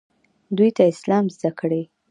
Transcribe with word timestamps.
دوی 0.57 0.69
ته 0.77 0.83
اسلام 0.93 1.25
زده 1.35 1.49
کړئ 1.59 1.83